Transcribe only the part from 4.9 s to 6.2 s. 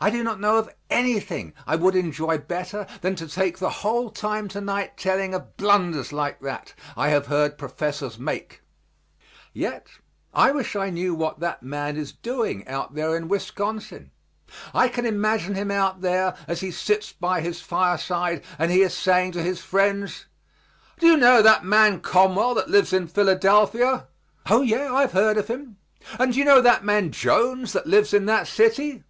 telling of blunders